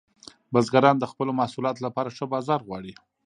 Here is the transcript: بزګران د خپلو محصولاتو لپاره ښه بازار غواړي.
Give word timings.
بزګران 0.53 0.95
د 0.99 1.05
خپلو 1.11 1.31
محصولاتو 1.39 1.83
لپاره 1.87 2.13
ښه 2.15 2.25
بازار 2.33 2.59
غواړي. 2.67 2.93